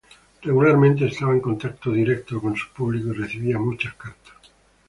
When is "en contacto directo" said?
1.33-2.41